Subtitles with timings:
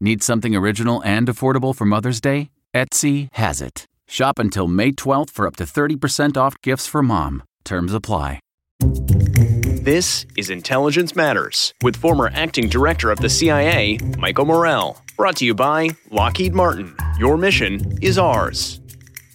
[0.00, 2.50] Need something original and affordable for Mother's Day?
[2.72, 3.84] Etsy has it.
[4.06, 7.42] Shop until May 12th for up to 30% off gifts for mom.
[7.64, 8.38] Terms apply.
[8.80, 15.02] This is Intelligence Matters with former acting director of the CIA, Michael Morell.
[15.16, 16.94] Brought to you by Lockheed Martin.
[17.18, 18.80] Your mission is ours.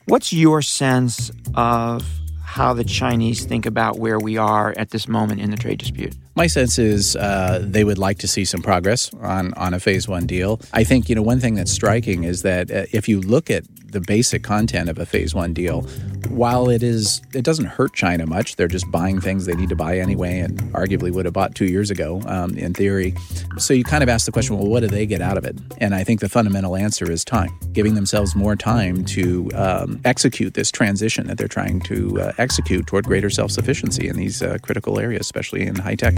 [0.05, 2.07] What's your sense of
[2.41, 6.15] how the Chinese think about where we are at this moment in the trade dispute?
[6.35, 10.07] My sense is uh, they would like to see some progress on, on a phase
[10.07, 10.59] one deal.
[10.73, 13.63] I think, you know, one thing that's striking is that uh, if you look at
[13.91, 15.83] the basic content of a phase one deal,
[16.29, 18.55] while it is, it doesn't hurt China much.
[18.55, 21.65] They're just buying things they need to buy anyway, and arguably would have bought two
[21.65, 23.13] years ago, um, in theory.
[23.59, 25.55] So you kind of ask the question, well, what do they get out of it?
[25.77, 30.55] And I think the fundamental answer is time, giving themselves more time to um, execute
[30.55, 34.57] this transition that they're trying to uh, execute toward greater self sufficiency in these uh,
[34.63, 36.15] critical areas, especially in high tech.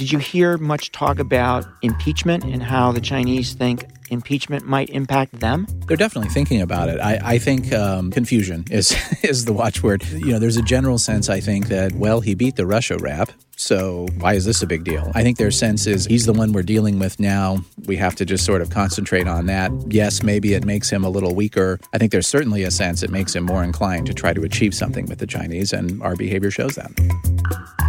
[0.00, 5.40] Did you hear much talk about impeachment and how the Chinese think impeachment might impact
[5.40, 5.66] them?
[5.86, 6.98] They're definitely thinking about it.
[7.00, 10.04] I, I think um, confusion is is the watchword.
[10.06, 13.30] You know, there's a general sense I think that well, he beat the Russia rap,
[13.60, 15.12] so why is this a big deal?
[15.14, 17.58] I think their sense is he's the one we're dealing with now.
[17.86, 19.70] We have to just sort of concentrate on that.
[19.88, 21.78] Yes, maybe it makes him a little weaker.
[21.92, 24.74] I think there's certainly a sense it makes him more inclined to try to achieve
[24.74, 27.79] something with the Chinese, and our behavior shows that.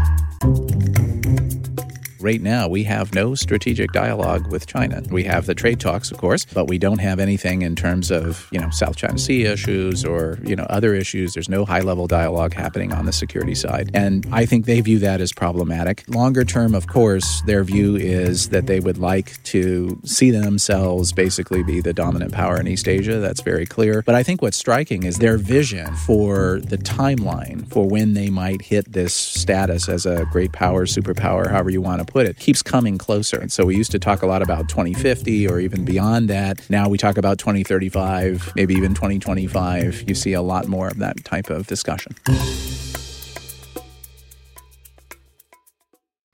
[2.21, 5.01] Right now, we have no strategic dialogue with China.
[5.09, 8.47] We have the trade talks, of course, but we don't have anything in terms of,
[8.51, 11.33] you know, South China Sea issues or, you know, other issues.
[11.33, 13.89] There's no high level dialogue happening on the security side.
[13.95, 16.03] And I think they view that as problematic.
[16.07, 21.63] Longer term, of course, their view is that they would like to see themselves basically
[21.63, 23.17] be the dominant power in East Asia.
[23.17, 24.03] That's very clear.
[24.03, 28.61] But I think what's striking is their vision for the timeline for when they might
[28.61, 32.61] hit this status as a great power, superpower, however you want to put it, keeps
[32.61, 33.39] coming closer.
[33.39, 36.69] And so we used to talk a lot about 2050 or even beyond that.
[36.69, 40.03] Now we talk about 2035, maybe even 2025.
[40.07, 42.15] You see a lot more of that type of discussion.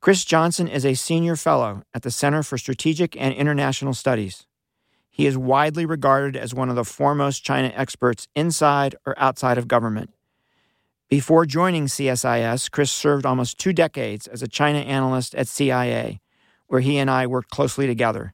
[0.02, 4.48] Chris Johnson is a senior fellow at the Center for Strategic and International Studies.
[5.10, 9.68] He is widely regarded as one of the foremost China experts inside or outside of
[9.68, 10.12] government.
[11.10, 16.20] Before joining CSIS, Chris served almost two decades as a China analyst at CIA,
[16.68, 18.34] where he and I worked closely together.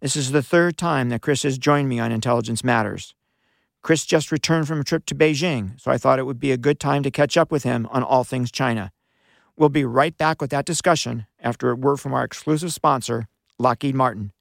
[0.00, 3.16] This is the third time that Chris has joined me on Intelligence Matters.
[3.82, 6.56] Chris just returned from a trip to Beijing, so I thought it would be a
[6.56, 8.92] good time to catch up with him on all things China.
[9.56, 13.26] We'll be right back with that discussion after a word from our exclusive sponsor,
[13.58, 14.32] Lockheed Martin.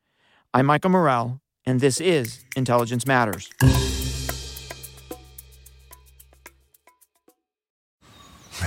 [0.53, 3.50] I'm Michael Morell, and this is Intelligence Matters.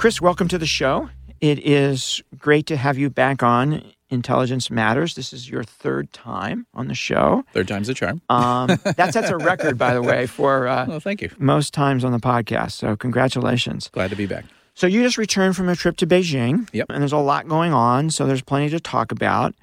[0.00, 1.10] Chris, welcome to the show.
[1.42, 5.14] It is great to have you back on Intelligence Matters.
[5.14, 7.44] This is your third time on the show.
[7.52, 8.22] Third time's a charm.
[8.30, 11.28] Um, that sets a record, by the way, for uh, well, thank you.
[11.36, 12.72] most times on the podcast.
[12.72, 13.90] So, congratulations.
[13.92, 14.46] Glad to be back.
[14.72, 16.66] So, you just returned from a trip to Beijing.
[16.72, 16.86] Yep.
[16.88, 18.08] And there's a lot going on.
[18.08, 19.54] So, there's plenty to talk about.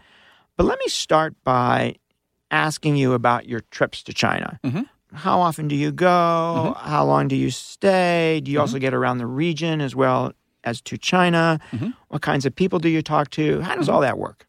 [0.55, 1.95] But let me start by
[2.51, 4.59] asking you about your trips to China.
[4.63, 4.83] Mm-hmm.
[5.17, 6.05] How often do you go?
[6.75, 6.89] Mm-hmm.
[6.89, 8.41] How long do you stay?
[8.43, 10.33] Do you also get around the region as well
[10.63, 11.59] as to China?
[11.71, 11.89] Mm-hmm.
[12.09, 13.61] What kinds of people do you talk to?
[13.61, 14.45] How does all that work?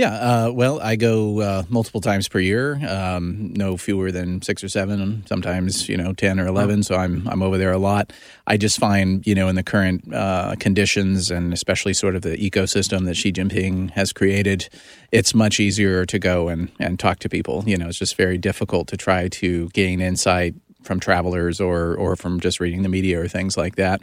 [0.00, 4.64] Yeah, uh, well, I go uh, multiple times per year, um, no fewer than six
[4.64, 6.82] or seven, sometimes you know ten or eleven.
[6.82, 8.10] So I'm I'm over there a lot.
[8.46, 12.38] I just find you know in the current uh, conditions and especially sort of the
[12.38, 14.70] ecosystem that Xi Jinping has created,
[15.12, 17.62] it's much easier to go and and talk to people.
[17.66, 22.16] You know, it's just very difficult to try to gain insight from travelers or or
[22.16, 24.02] from just reading the media or things like that.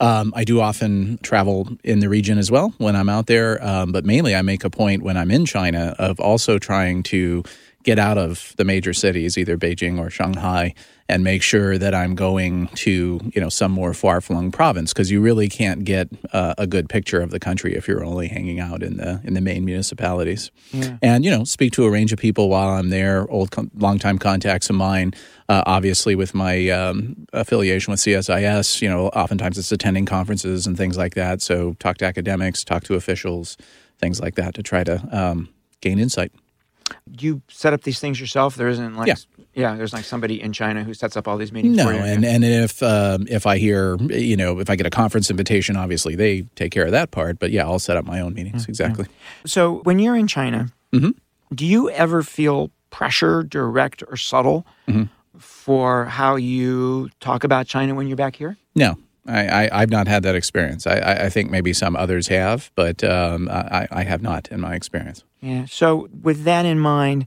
[0.00, 3.92] Um, I do often travel in the region as well when I'm out there, um,
[3.92, 7.44] but mainly I make a point when I'm in China of also trying to
[7.82, 10.74] get out of the major cities, either Beijing or Shanghai,
[11.08, 15.10] and make sure that I'm going to you know some more far flung province because
[15.10, 18.60] you really can't get uh, a good picture of the country if you're only hanging
[18.60, 20.50] out in the in the main municipalities.
[21.02, 24.18] And you know speak to a range of people while I'm there, old con- longtime
[24.18, 25.12] contacts of mine.
[25.48, 30.78] Uh, obviously, with my um, affiliation with CSIS, you know, oftentimes it's attending conferences and
[30.78, 31.42] things like that.
[31.42, 33.58] So talk to academics, talk to officials,
[33.98, 35.50] things like that to try to um,
[35.82, 36.32] gain insight.
[37.10, 38.56] Do you set up these things yourself?
[38.56, 39.14] There isn't like Yeah.
[39.54, 41.98] yeah, there's like somebody in China who sets up all these meetings No, for you.
[42.00, 45.76] and and if um, if I hear you know if I get a conference invitation,
[45.76, 47.38] obviously they take care of that part.
[47.38, 49.06] But yeah, I'll set up my own meetings exactly.
[49.46, 51.10] So when you're in China, Mm-hmm.
[51.54, 55.04] do you ever feel pressure, direct or subtle, Mm-hmm.
[55.38, 58.56] for how you talk about China when you're back here?
[58.74, 58.96] No,
[59.26, 60.86] I, I I've not had that experience.
[60.86, 64.60] I, I, I think maybe some others have, but um, I, I have not in
[64.60, 65.24] my experience.
[65.40, 65.66] Yeah.
[65.66, 67.26] So with that in mind,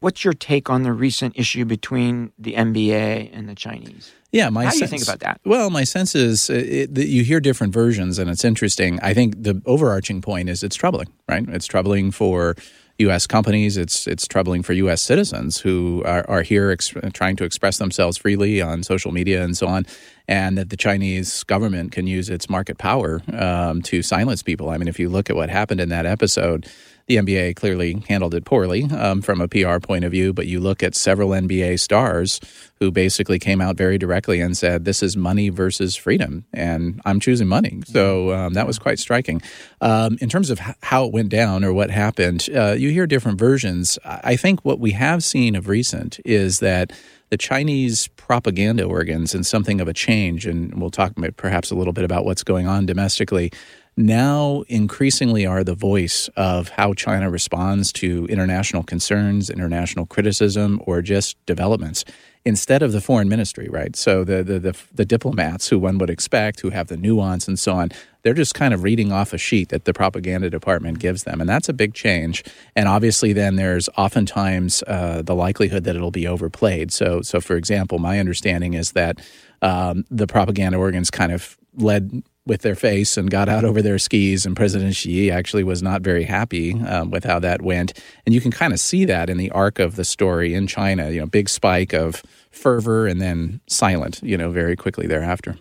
[0.00, 4.12] what's your take on the recent issue between the NBA and the Chinese?
[4.32, 5.40] Yeah, my How do you think about that?
[5.44, 8.98] Well, my sense is uh, it, that you hear different versions, and it's interesting.
[9.00, 11.44] I think the overarching point is it's troubling, right?
[11.48, 12.54] It's troubling for
[12.98, 13.26] U.S.
[13.26, 13.76] companies.
[13.76, 15.00] It's it's troubling for U.S.
[15.00, 19.56] citizens who are, are here ex- trying to express themselves freely on social media and
[19.56, 19.86] so on,
[20.28, 24.70] and that the Chinese government can use its market power um, to silence people.
[24.70, 26.66] I mean, if you look at what happened in that episode.
[27.06, 30.58] The NBA clearly handled it poorly um, from a PR point of view, but you
[30.58, 32.40] look at several NBA stars
[32.80, 37.20] who basically came out very directly and said, This is money versus freedom, and I'm
[37.20, 37.80] choosing money.
[37.86, 39.40] So um, that was quite striking.
[39.80, 43.38] Um, in terms of how it went down or what happened, uh, you hear different
[43.38, 44.00] versions.
[44.04, 46.92] I think what we have seen of recent is that
[47.30, 51.92] the Chinese propaganda organs and something of a change, and we'll talk perhaps a little
[51.92, 53.50] bit about what's going on domestically,
[53.96, 61.00] now increasingly are the voice of how China responds to international concerns, international criticism, or
[61.00, 62.04] just developments
[62.44, 63.96] instead of the foreign ministry, right?
[63.96, 67.58] So the, the the the diplomats who one would expect, who have the nuance and
[67.58, 67.90] so on,
[68.26, 71.48] they're just kind of reading off a sheet that the propaganda department gives them, and
[71.48, 72.42] that's a big change.
[72.74, 76.92] And obviously, then there's oftentimes uh, the likelihood that it'll be overplayed.
[76.92, 79.20] So, so for example, my understanding is that
[79.62, 83.96] um, the propaganda organs kind of led with their face and got out over their
[83.96, 84.44] skis.
[84.44, 87.92] And President Xi actually was not very happy um, with how that went.
[88.24, 91.10] And you can kind of see that in the arc of the story in China.
[91.10, 94.20] You know, big spike of fervor and then silent.
[94.20, 95.56] You know, very quickly thereafter.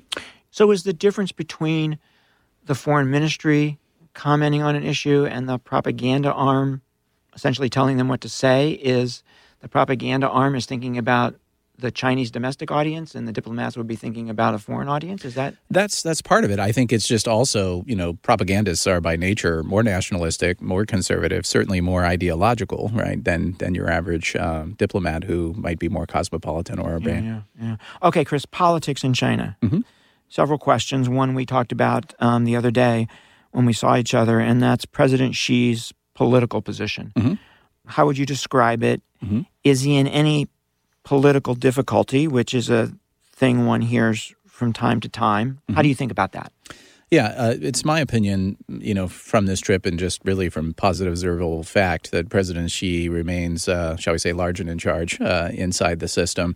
[0.49, 1.99] So is the difference between
[2.65, 3.79] the foreign ministry
[4.13, 6.81] commenting on an issue and the propaganda arm
[7.35, 9.23] essentially telling them what to say is
[9.59, 11.35] the propaganda arm is thinking about
[11.77, 15.25] the Chinese domestic audience and the diplomats would be thinking about a foreign audience?
[15.25, 16.59] Is that That's that's part of it.
[16.59, 21.45] I think it's just also you know propagandists are by nature more nationalistic, more conservative,
[21.45, 23.21] certainly more ideological, right?
[23.23, 27.25] Than than your average um, diplomat who might be more cosmopolitan or urbane.
[27.25, 27.75] Yeah, yeah.
[28.03, 29.57] Okay, Chris, politics in China.
[29.61, 29.81] Mm-hmm.
[30.29, 31.07] Several questions.
[31.07, 33.07] One we talked about um, the other day
[33.51, 37.13] when we saw each other, and that's President Xi's political position.
[37.15, 37.37] Mhm.
[37.87, 39.01] How would you describe it?
[39.63, 39.85] Is Mhm.
[39.85, 40.47] he in any
[41.03, 42.91] political difficulty, which is a
[43.33, 45.59] thing one hears from time to time?
[45.73, 46.51] How do you think about that?
[47.11, 51.13] Yeah, uh, it's my opinion, you know, from this trip and just really from positive
[51.13, 55.49] observable fact that President Xi remains, uh, shall we say, large and in charge uh,
[55.53, 56.55] inside the system.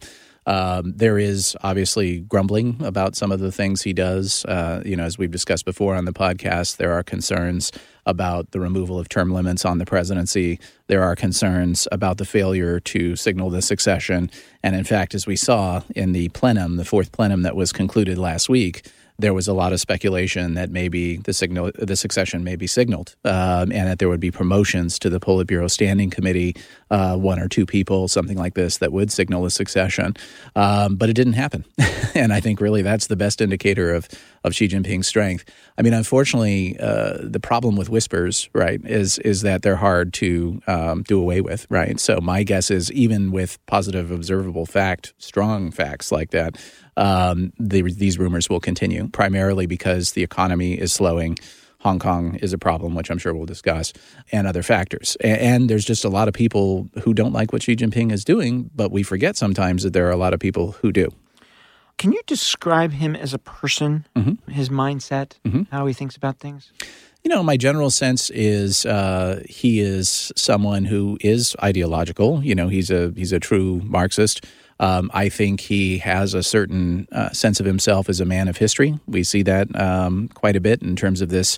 [0.50, 4.44] Um, there is obviously grumbling about some of the things he does.
[4.46, 7.72] Uh, you know, as we've discussed before on the podcast, there are concerns
[8.08, 10.60] about the removal of term limits on the presidency.
[10.88, 14.32] There are concerns about the failure to signal the succession.
[14.64, 18.18] And in fact, as we saw in the plenum, the fourth plenum that was concluded
[18.18, 18.90] last week,
[19.20, 23.16] there was a lot of speculation that maybe the signal, the succession may be signaled,
[23.26, 26.56] um, and that there would be promotions to the Politburo Standing Committee,
[26.90, 30.16] uh, one or two people, something like this, that would signal a succession.
[30.56, 31.66] Um, but it didn't happen,
[32.16, 34.08] and I think really that's the best indicator of
[34.44, 35.46] of Xi Jinping's strength.
[35.78, 40.62] I mean, unfortunately, uh, the problem with whispers, right, is is that they're hard to
[40.68, 42.00] um, do away with, right?
[42.00, 46.58] So my guess is even with positive, observable fact, strong facts like that,
[46.98, 49.08] um, the, these rumors will continue.
[49.10, 51.38] Primarily because the economy is slowing.
[51.82, 53.94] Hong Kong is a problem, which I'm sure we'll discuss,
[54.34, 55.16] and other factors.
[55.22, 58.26] And, and, there's just a lot of people who don't like what Xi Jinping is
[58.26, 61.10] doing, but we forget sometimes that there are a lot of people who do.
[62.00, 64.50] Can you describe him as a person, mm-hmm.
[64.50, 65.64] his mindset, mm-hmm.
[65.70, 66.72] how he thinks about things?
[67.26, 72.42] You know, my general sense is uh, he is someone who is ideological.
[72.42, 74.46] You know, he's a he's a true Marxist.
[74.80, 78.56] Um, I think he has a certain uh, sense of himself as a man of
[78.56, 78.98] history.
[79.06, 81.58] We see that um, quite a bit in terms of this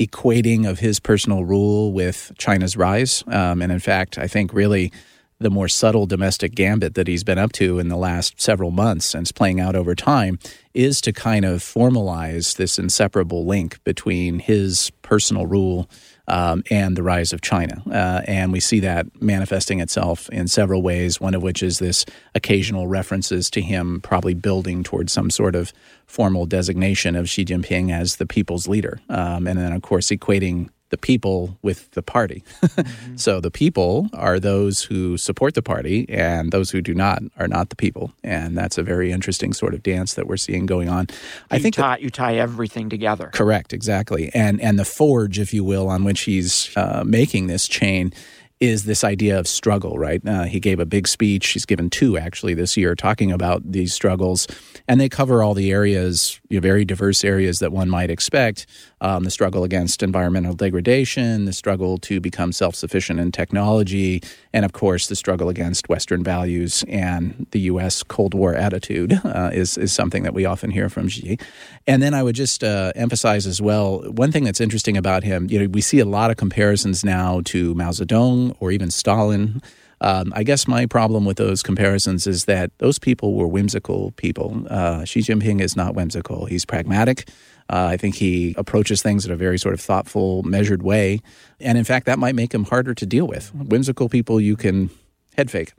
[0.00, 3.22] equating of his personal rule with China's rise.
[3.28, 4.90] Um, and in fact, I think really
[5.38, 9.14] the more subtle domestic gambit that he's been up to in the last several months
[9.14, 10.38] and it's playing out over time
[10.72, 15.88] is to kind of formalize this inseparable link between his personal rule
[16.28, 17.82] um, and the rise of China.
[17.90, 22.04] Uh, and we see that manifesting itself in several ways, one of which is this
[22.34, 25.72] occasional references to him probably building towards some sort of
[26.06, 29.00] formal designation of Xi Jinping as the people's leader.
[29.08, 32.42] Um, and then, of course, equating the people with the party.
[32.62, 33.16] mm-hmm.
[33.26, 37.48] So the people are those who support the party, and those who do not are
[37.48, 38.12] not the people.
[38.22, 41.08] And that's a very interesting sort of dance that we're seeing going on.
[41.50, 43.30] I think tie, that, you tie everything together.
[43.32, 44.30] Correct, exactly.
[44.34, 48.12] And and the forge, if you will, on which he's uh, making this chain
[48.58, 50.26] is this idea of struggle, right?
[50.26, 51.48] Uh, he gave a big speech.
[51.48, 54.46] He's given two actually this year talking about these struggles,
[54.88, 58.66] and they cover all the areas, you know, very diverse areas that one might expect
[59.02, 64.22] um, the struggle against environmental degradation, the struggle to become self sufficient in technology,
[64.54, 68.02] and of course, the struggle against Western values and the U.S.
[68.02, 71.38] Cold War attitude uh, is, is something that we often hear from Xi.
[71.86, 75.48] And then I would just uh, emphasize as well one thing that's interesting about him,
[75.50, 79.62] you know, we see a lot of comparisons now to Mao Zedong or even Stalin.
[80.00, 84.66] Um, I guess my problem with those comparisons is that those people were whimsical people.
[84.68, 86.46] Uh, Xi Jinping is not whimsical.
[86.46, 87.28] He's pragmatic.
[87.70, 91.20] Uh, I think he approaches things in a very sort of thoughtful, measured way.
[91.60, 93.54] And in fact, that might make him harder to deal with.
[93.54, 94.90] Whimsical people, you can
[95.36, 95.72] head fake.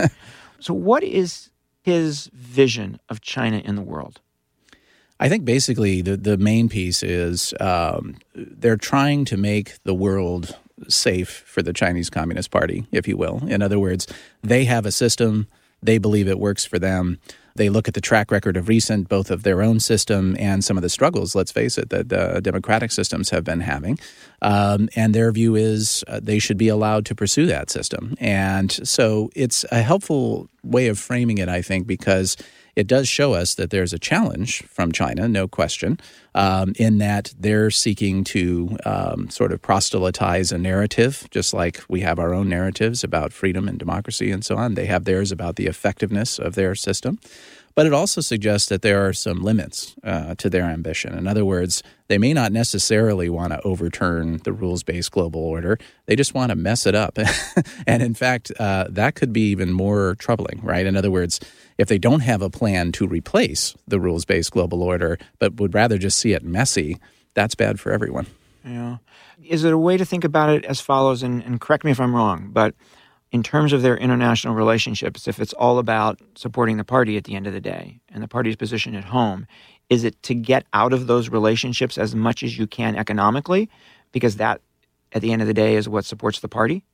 [0.60, 4.20] so, what is his vision of China in the world?
[5.20, 10.56] I think basically the, the main piece is um, they're trying to make the world
[10.88, 13.42] safe for the Chinese Communist Party, if you will.
[13.48, 14.06] In other words,
[14.42, 15.46] they have a system,
[15.82, 17.18] they believe it works for them.
[17.56, 20.76] They look at the track record of recent, both of their own system and some
[20.76, 23.98] of the struggles, let's face it, that the democratic systems have been having.
[24.42, 28.16] Um, and their view is uh, they should be allowed to pursue that system.
[28.18, 32.36] And so it's a helpful way of framing it, I think, because
[32.76, 36.00] it does show us that there's a challenge from China, no question,
[36.34, 42.00] um, in that they're seeking to um, sort of proselytize a narrative, just like we
[42.00, 44.74] have our own narratives about freedom and democracy and so on.
[44.74, 47.18] They have theirs about the effectiveness of their system.
[47.74, 51.12] But it also suggests that there are some limits uh, to their ambition.
[51.16, 55.78] In other words, they may not necessarily want to overturn the rules based global order.
[56.06, 57.18] They just want to mess it up.
[57.86, 60.86] and in fact, uh, that could be even more troubling, right?
[60.86, 61.40] In other words,
[61.76, 65.74] if they don't have a plan to replace the rules based global order, but would
[65.74, 66.98] rather just see it messy,
[67.34, 68.26] that's bad for everyone.
[68.64, 68.98] Yeah.
[69.44, 71.22] Is it a way to think about it as follows?
[71.22, 72.74] And, and correct me if I'm wrong, but
[73.32, 77.34] in terms of their international relationships, if it's all about supporting the party at the
[77.34, 79.46] end of the day and the party's position at home,
[79.90, 83.68] is it to get out of those relationships as much as you can economically?
[84.12, 84.60] Because that,
[85.12, 86.84] at the end of the day, is what supports the party?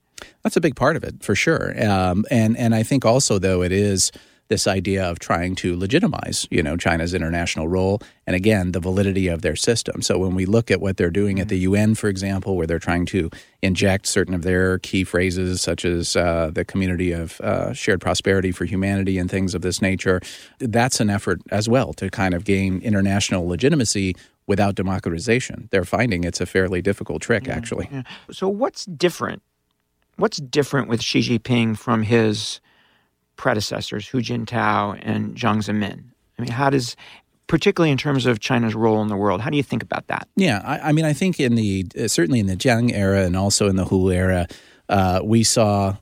[0.43, 1.75] That's a big part of it, for sure.
[1.83, 4.13] Um, and and I think also though it is
[4.51, 9.29] this idea of trying to legitimize, you know, China's international role and again the validity
[9.29, 10.03] of their system.
[10.03, 12.81] So when we look at what they're doing at the UN, for example, where they're
[12.81, 13.31] trying to
[13.63, 18.51] inject certain of their key phrases, such as uh, the community of uh, shared prosperity
[18.51, 20.21] for humanity and things of this nature,
[20.59, 24.17] that's an effort as well to kind of gain international legitimacy
[24.49, 25.69] without democratization.
[25.71, 27.89] They're finding it's a fairly difficult trick, yeah, actually.
[27.93, 28.03] Yeah.
[28.33, 29.43] So what's different?
[30.17, 32.61] What's different with Xi Jinping from his
[33.41, 36.05] predecessors, Hu Jintao and Jiang Zemin?
[36.39, 36.95] I mean, how does,
[37.47, 40.29] particularly in terms of China's role in the world, how do you think about that?
[40.37, 43.37] Yeah, I, I mean, I think in the uh, certainly in the Jiang era and
[43.37, 44.47] also in the Hu era,
[44.91, 45.97] uh, we saw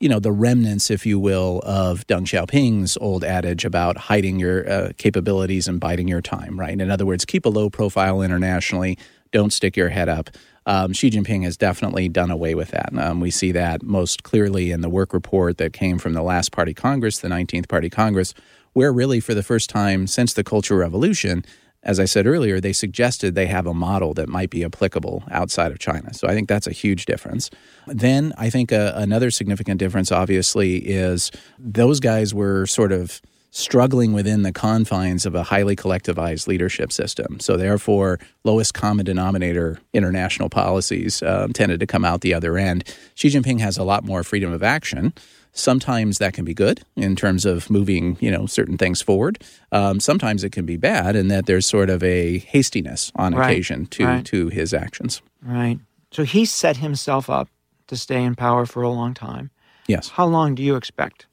[0.00, 4.68] you know the remnants, if you will, of Deng Xiaoping's old adage about hiding your
[4.68, 6.58] uh, capabilities and biding your time.
[6.58, 6.78] Right.
[6.78, 8.98] In other words, keep a low profile internationally.
[9.30, 10.30] Don't stick your head up.
[10.66, 12.90] Um, Xi Jinping has definitely done away with that.
[12.96, 16.52] Um, we see that most clearly in the work report that came from the last
[16.52, 18.34] party Congress, the 19th Party Congress,
[18.72, 21.44] where really for the first time since the Cultural Revolution,
[21.82, 25.72] as I said earlier, they suggested they have a model that might be applicable outside
[25.72, 26.12] of China.
[26.12, 27.50] So I think that's a huge difference.
[27.86, 34.12] Then I think uh, another significant difference, obviously, is those guys were sort of struggling
[34.12, 37.40] within the confines of a highly collectivized leadership system.
[37.40, 42.84] So, therefore, lowest common denominator international policies um, tended to come out the other end.
[43.14, 45.12] Xi Jinping has a lot more freedom of action.
[45.52, 49.42] Sometimes that can be good in terms of moving, you know, certain things forward.
[49.72, 53.50] Um, sometimes it can be bad in that there's sort of a hastiness on Right,
[53.50, 54.24] occasion to right.
[54.26, 55.22] to his actions.
[55.42, 55.80] Right.
[56.12, 57.48] So he set himself up
[57.88, 59.50] to stay in power for a long time.
[59.88, 60.10] Yes.
[60.10, 61.26] How long do you expect?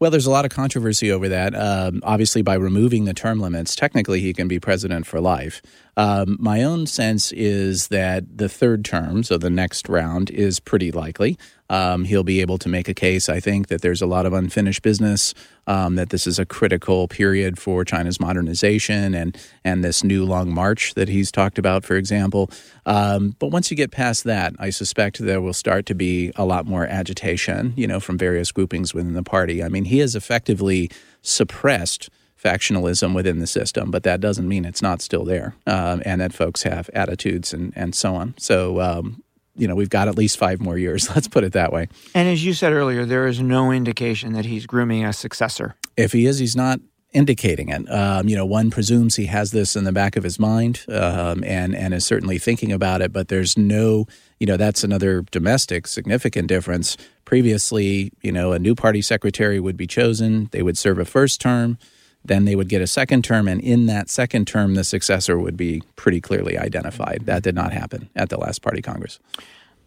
[0.00, 1.54] Well, there's a lot of controversy over that.
[1.56, 5.60] Um, obviously, by removing the term limits, technically he can be president for life.
[5.96, 10.92] Um, my own sense is that the third term, so the next round, is pretty
[10.92, 11.36] likely.
[11.70, 14.32] Um, he'll be able to make a case, I think, that there's a lot of
[14.32, 15.34] unfinished business,
[15.66, 20.52] um, that this is a critical period for China's modernization and, and this new long
[20.52, 22.50] march that he's talked about, for example.
[22.86, 26.44] Um, but once you get past that, I suspect there will start to be a
[26.44, 29.62] lot more agitation, you know, from various groupings within the party.
[29.62, 30.90] I mean, he has effectively
[31.22, 32.08] suppressed
[32.42, 36.32] factionalism within the system, but that doesn't mean it's not still there um, and that
[36.32, 38.34] folks have attitudes and, and so on.
[38.38, 39.22] So, um,
[39.58, 41.08] you know, we've got at least five more years.
[41.14, 41.88] Let's put it that way.
[42.14, 45.74] And as you said earlier, there is no indication that he's grooming a successor.
[45.96, 46.80] If he is, he's not
[47.12, 47.90] indicating it.
[47.90, 51.42] Um, you know, one presumes he has this in the back of his mind um,
[51.44, 53.12] and and is certainly thinking about it.
[53.12, 54.06] But there's no,
[54.38, 56.96] you know, that's another domestic significant difference.
[57.24, 60.48] Previously, you know, a new party secretary would be chosen.
[60.52, 61.78] They would serve a first term.
[62.24, 65.56] Then they would get a second term, and in that second term, the successor would
[65.56, 67.22] be pretty clearly identified.
[67.24, 69.18] That did not happen at the last party congress.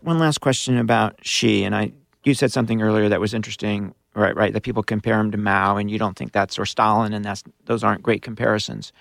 [0.02, 1.92] One last question about Xi, and I
[2.24, 4.36] you said something earlier that was interesting, right?
[4.36, 7.24] Right, that people compare him to Mao, and you don't think that's or Stalin, and
[7.24, 8.92] that's those aren't great comparisons.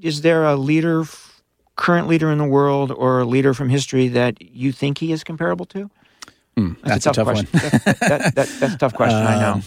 [0.00, 1.04] Is there a leader,
[1.76, 5.24] current leader in the world, or a leader from history that you think he is
[5.24, 5.90] comparable to?
[6.56, 7.48] Hmm, that's, a tough, question.
[7.52, 7.62] one.
[7.62, 9.18] that, that, that, that's a tough question.
[9.18, 9.62] I know.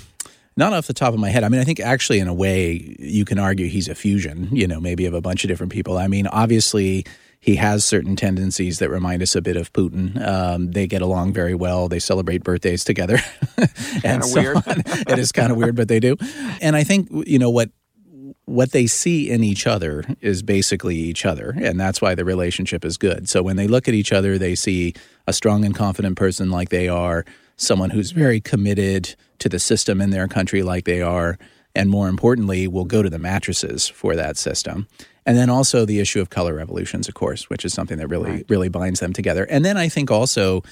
[0.55, 1.43] Not off the top of my head.
[1.43, 4.67] I mean, I think actually, in a way, you can argue he's a fusion, you
[4.67, 5.97] know, maybe of a bunch of different people.
[5.97, 7.05] I mean, obviously,
[7.39, 10.25] he has certain tendencies that remind us a bit of Putin.
[10.25, 11.89] Um, they get along very well.
[11.89, 13.19] They celebrate birthdays together.
[14.03, 14.55] and so weird.
[14.57, 14.83] on.
[14.85, 16.15] it is kind of weird, but they do.
[16.61, 17.69] And I think, you know, what
[18.45, 22.83] what they see in each other is basically each other and that's why the relationship
[22.83, 24.93] is good so when they look at each other they see
[25.27, 27.23] a strong and confident person like they are
[27.55, 31.37] someone who's very committed to the system in their country like they are
[31.75, 34.87] and more importantly will go to the mattresses for that system.
[35.25, 38.45] And then also the issue of color revolutions of course which is something that really
[38.47, 39.43] really binds them together.
[39.43, 40.63] And then i think also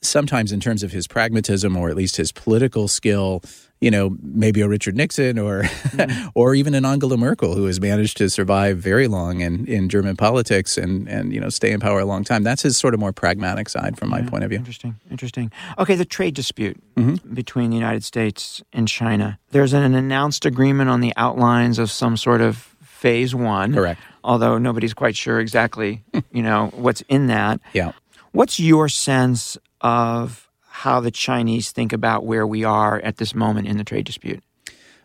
[0.00, 3.42] sometimes in terms of his pragmatism or at least his political skill
[3.80, 5.64] you know maybe a richard nixon or
[6.34, 10.16] or even an angela merkel who has managed to survive very long in, in german
[10.16, 13.00] politics and and you know stay in power a long time that's his sort of
[13.00, 14.96] more pragmatic side from my point of view Interesting.
[15.10, 15.50] Interesting.
[15.78, 17.32] Okay, the trade dispute Mm-hmm.
[17.34, 19.38] between the United States and China.
[19.52, 23.72] There's an announced agreement on the outlines of some sort of phase one.
[23.72, 23.98] Correct.
[24.22, 27.58] Although nobody's quite sure exactly, you know, what's in that.
[27.72, 27.92] yeah
[28.32, 33.68] What's your sense of how the Chinese think about where we are at this moment
[33.68, 34.42] in the trade dispute?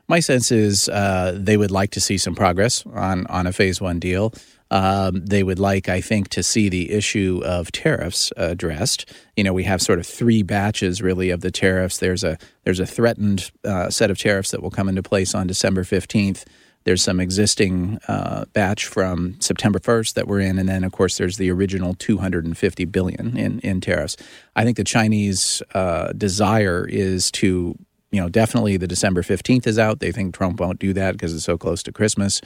[0.07, 3.81] My sense is uh, they would like to see some progress on, on a phase
[3.81, 4.33] one deal.
[4.71, 9.11] Um, they would like, I think, to see the issue of tariffs addressed.
[9.35, 11.97] You know, we have sort of three batches really of the tariffs.
[11.97, 15.47] There's a there's a threatened uh, set of tariffs that will come into place on
[15.47, 16.45] December fifteenth.
[16.85, 21.17] There's some existing uh, batch from September 1st that we're in, and then of course
[21.17, 24.17] there's the original 250 billion in in tariffs.
[24.55, 27.77] I think the Chinese uh, desire is to
[28.15, 29.99] you know, definitely the December 15th is out.
[29.99, 32.39] They think Trump won't do that because it's so close to Christmas.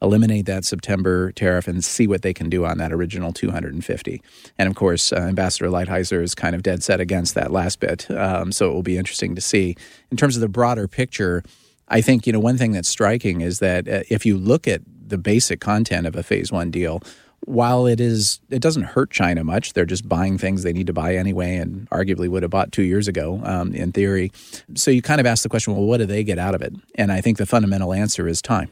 [0.00, 4.22] Eliminate that September tariff and see what they can do on that original 250.
[4.56, 8.08] And of course, uh, Ambassador Lighthizer is kind of dead set against that last bit.
[8.08, 9.74] Um, so it will be interesting to see.
[10.12, 11.42] In terms of the broader picture,
[11.88, 14.82] I think, you know, one thing that's striking is that uh, if you look at
[15.06, 17.00] the basic content of a phase one deal,
[17.44, 20.92] while it is it doesn't hurt China much, they're just buying things they need to
[20.92, 24.32] buy anyway, and arguably would have bought two years ago, um, in theory.
[24.74, 26.74] So you kind of ask the question, well, what do they get out of it?
[26.96, 28.70] And I think the fundamental answer is time,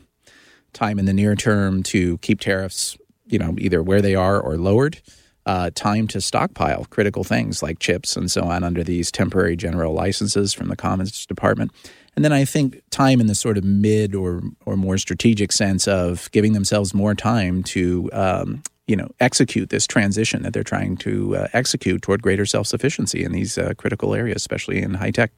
[0.73, 2.97] time in the near term to keep tariffs,
[3.27, 5.01] you know, either where they are or lowered.
[5.47, 9.93] Uh, time to stockpile critical things like chips and so on under these temporary general
[9.93, 11.71] licenses from the Commerce Department.
[12.17, 15.89] And then I think time in the sort of mid or or more strategic sense
[15.89, 20.97] of giving themselves more time to um, you know execute this transition that they're trying
[20.99, 25.11] to uh, execute toward greater self sufficiency in these uh, critical areas, especially in high
[25.11, 25.33] tech.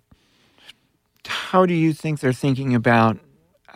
[1.26, 3.18] How do you think they're thinking about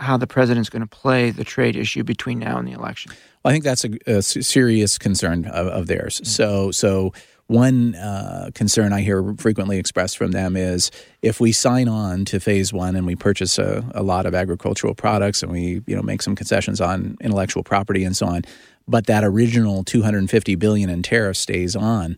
[0.01, 3.13] how the president's going to play the trade issue between now and the election?
[3.43, 6.17] Well, I think that's a, a serious concern of, of theirs.
[6.17, 6.27] Mm-hmm.
[6.27, 7.13] So, so
[7.51, 12.39] one uh, concern I hear frequently expressed from them is if we sign on to
[12.39, 16.03] phase one and we purchase a, a lot of agricultural products and we you know
[16.03, 18.43] make some concessions on intellectual property and so on,
[18.87, 22.17] but that original 250 billion in tariffs stays on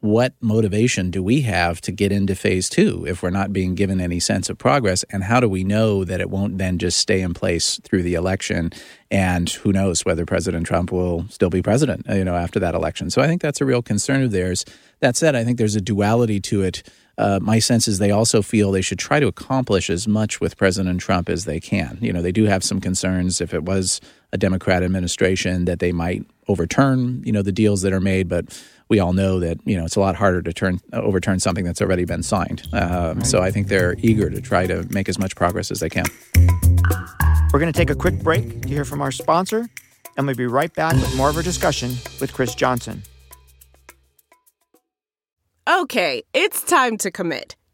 [0.00, 4.00] what motivation do we have to get into phase two if we're not being given
[4.00, 5.04] any sense of progress?
[5.10, 8.14] And how do we know that it won't then just stay in place through the
[8.14, 8.72] election?
[9.10, 13.08] And who knows whether President Trump will still be president, you know, after that election?
[13.10, 14.64] So I think that's a real concern of theirs.
[15.00, 16.82] That said, I think there's a duality to it.
[17.18, 20.58] Uh, my sense is they also feel they should try to accomplish as much with
[20.58, 21.96] President Trump as they can.
[22.02, 25.92] You know, they do have some concerns if it was a Democrat administration that they
[25.92, 28.52] might overturn, you know, the deals that are made, but
[28.88, 31.82] we all know that you know it's a lot harder to turn overturn something that's
[31.82, 32.62] already been signed.
[32.72, 35.88] Um, so I think they're eager to try to make as much progress as they
[35.88, 36.04] can.
[37.52, 39.66] We're going to take a quick break to hear from our sponsor,
[40.16, 43.02] and we'll be right back with more of our discussion with Chris Johnson.
[45.68, 47.56] Okay, it's time to commit.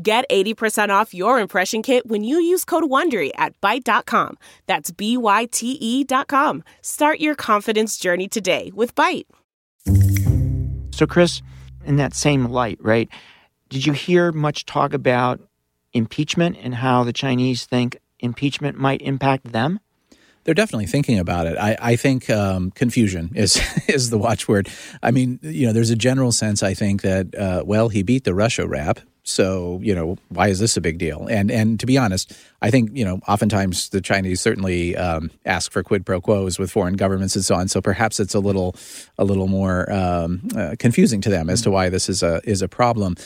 [0.00, 4.38] Get 80% off your impression kit when you use code WONDERY at Byte.com.
[4.66, 6.62] That's B-Y-T-E dot com.
[6.82, 9.26] Start your confidence journey today with Byte.
[10.92, 11.42] So, Chris,
[11.84, 13.08] in that same light, right,
[13.68, 15.40] did you hear much talk about
[15.92, 19.80] impeachment and how the Chinese think impeachment might impact them?
[20.44, 21.58] They're definitely thinking about it.
[21.58, 24.68] I, I think um, confusion is is the watchword.
[25.02, 28.24] I mean, you know, there's a general sense I think that uh, well, he beat
[28.24, 29.00] the Russia rap,
[29.30, 31.26] so, you know, why is this a big deal?
[31.30, 35.72] And and to be honest, I think you know, oftentimes the Chinese certainly um, ask
[35.72, 37.68] for quid pro quos with foreign governments and so on.
[37.68, 38.74] So perhaps it's a little
[39.18, 42.62] a little more um, uh, confusing to them as to why this is a is
[42.62, 43.16] a problem.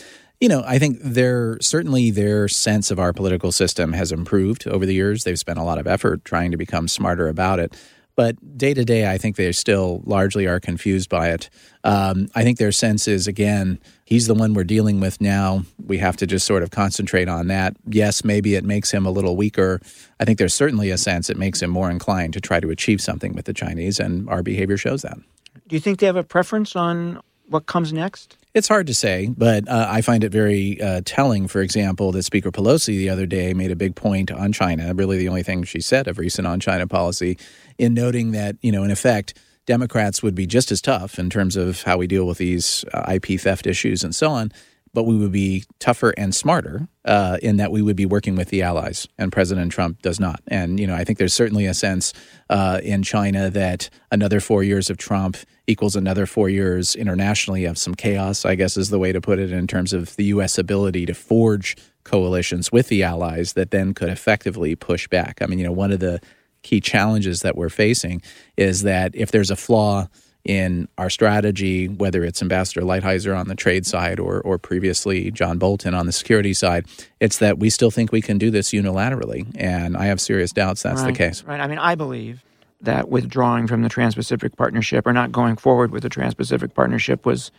[0.40, 4.85] You know, I think their certainly their sense of our political system has improved over
[4.85, 5.25] the years.
[5.25, 7.75] They've spent a lot of effort trying to become smarter about it.
[8.16, 11.50] But day to day, I think they still largely are confused by it.
[11.83, 15.64] Um, I think their sense is, again, he's the one we're dealing with now.
[15.85, 17.77] We have to just sort of concentrate on that.
[17.87, 19.81] Yes, maybe it makes him a little weaker.
[20.20, 23.00] I think there's certainly a sense it makes him more inclined to try to achieve
[23.00, 25.18] something with the Chinese, and our behavior shows that.
[25.66, 28.37] Do you think they have a preference on what comes next?
[28.55, 32.23] It's hard to say, but uh, I find it very uh, telling, for example, that
[32.23, 35.64] Speaker Pelosi the other day made a big point on China, really the only thing
[35.64, 37.37] she said of recent on China policy,
[37.79, 39.37] in noting that, you know, in effect,
[39.67, 43.12] Democrats would be just as tough in terms of how we deal with these uh,
[43.12, 44.53] IP theft issues and so on,
[44.94, 48.48] but we would be tougher and smarter uh, in that we would be working with
[48.48, 50.40] the allies, and President Trump does not.
[50.46, 52.12] And you know, I think there's certainly a sense
[52.48, 57.76] uh, in China that another four years of Trump equals another four years internationally of
[57.76, 58.44] some chaos.
[58.44, 60.57] I guess is the way to put it in terms of the U.S.
[60.57, 65.42] ability to forge coalitions with the allies that then could effectively push back.
[65.42, 66.20] I mean, you know, one of the
[66.62, 68.22] key challenges that we're facing
[68.57, 70.09] is that if there's a flaw
[70.44, 75.59] in our strategy, whether it's Ambassador Lighthizer on the trade side or, or previously John
[75.59, 76.87] Bolton on the security side,
[77.20, 79.50] it's that we still think we can do this unilaterally.
[79.54, 81.42] And I have serious doubts that's right, the case.
[81.44, 81.61] Right.
[81.61, 82.44] I mean, I believe
[82.83, 86.74] that withdrawing from the Trans Pacific Partnership or not going forward with the Trans Pacific
[86.74, 87.50] Partnership was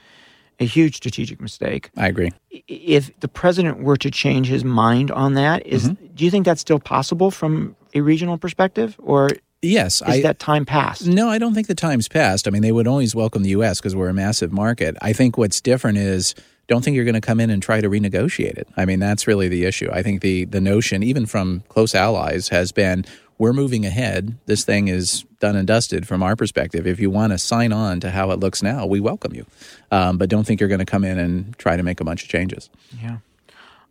[0.59, 1.89] a huge strategic mistake.
[1.97, 2.31] I agree.
[2.67, 6.05] If the president were to change his mind on that, is, mm-hmm.
[6.13, 9.29] do you think that's still possible from a regional perspective, or
[9.65, 11.05] yes, is I, that time passed?
[11.05, 12.47] No, I don't think the time's passed.
[12.47, 13.79] I mean, they would always welcome the U.S.
[13.79, 14.95] because we're a massive market.
[15.01, 16.35] I think what's different is
[16.67, 18.67] don't think you're going to come in and try to renegotiate it.
[18.77, 19.89] I mean, that's really the issue.
[19.91, 23.05] I think the the notion, even from close allies, has been
[23.37, 24.37] we're moving ahead.
[24.45, 26.87] This thing is done and dusted from our perspective.
[26.87, 29.45] If you want to sign on to how it looks now, we welcome you.
[29.91, 32.23] Um, but don't think you're going to come in and try to make a bunch
[32.23, 32.69] of changes.
[33.01, 33.17] Yeah.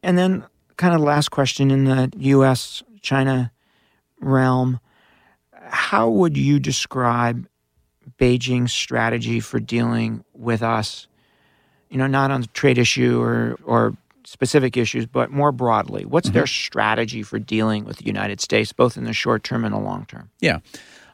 [0.02, 0.44] And then,
[0.76, 2.82] kind of last question in the U.S.
[3.00, 3.52] China
[4.20, 4.80] realm,
[5.74, 7.46] how would you describe
[8.18, 11.06] Beijing's strategy for dealing with us?
[11.90, 16.28] You know, not on the trade issue or or specific issues, but more broadly, what's
[16.28, 16.38] mm-hmm.
[16.38, 19.78] their strategy for dealing with the United States, both in the short term and the
[19.78, 20.30] long term?
[20.40, 20.60] Yeah,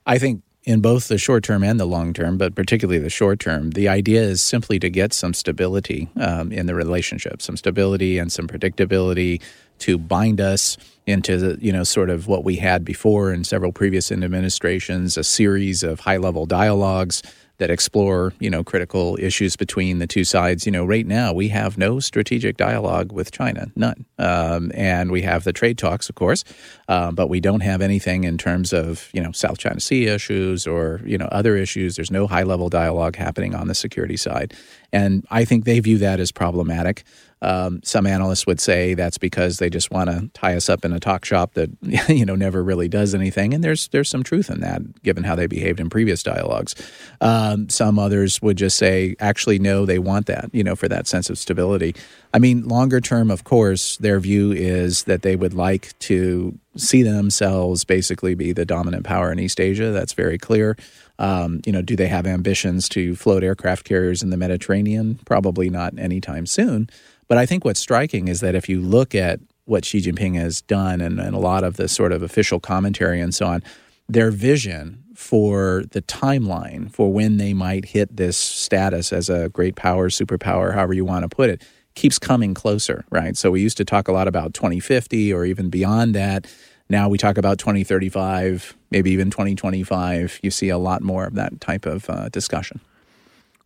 [0.07, 3.41] I think in both the short term and the long term, but particularly the short
[3.41, 8.19] term, the idea is simply to get some stability um, in the relationship, some stability
[8.19, 9.41] and some predictability
[9.79, 13.73] to bind us into the, you know sort of what we had before in several
[13.73, 17.23] previous administrations, a series of high level dialogues
[17.61, 20.67] that explore, you know, critical issues between the two sides.
[20.67, 25.23] You know, right now we have no strategic dialogue with China, none, um, and we
[25.23, 26.43] have the trade talks, of course,
[26.89, 30.67] uh, but we don't have anything in terms of you know South China Sea issues
[30.67, 31.97] or you know other issues.
[31.97, 34.55] There's no high level dialogue happening on the security side,
[34.93, 37.05] and I think they view that as problematic.
[37.43, 40.93] Um, some analysts would say that's because they just want to tie us up in
[40.93, 41.71] a talk shop that
[42.09, 45.35] you know never really does anything, and there's there's some truth in that, given how
[45.35, 46.75] they behaved in previous dialogues.
[47.21, 51.07] Um, some others would just say, actually, no, they want that, you know, for that
[51.07, 51.95] sense of stability.
[52.33, 57.03] I mean, longer term, of course, their view is that they would like to see
[57.03, 59.91] themselves basically be the dominant power in East Asia.
[59.91, 60.77] That's very clear.
[61.19, 65.19] Um, you know, do they have ambitions to float aircraft carriers in the Mediterranean?
[65.27, 66.89] Probably not anytime soon.
[67.31, 70.63] But I think what's striking is that if you look at what Xi Jinping has
[70.63, 73.63] done and, and a lot of the sort of official commentary and so on,
[74.09, 79.77] their vision for the timeline for when they might hit this status as a great
[79.77, 81.63] power, superpower, however you want to put it,
[81.95, 83.37] keeps coming closer, right?
[83.37, 86.49] So we used to talk a lot about 2050 or even beyond that.
[86.89, 90.41] Now we talk about 2035, maybe even 2025.
[90.43, 92.81] You see a lot more of that type of uh, discussion.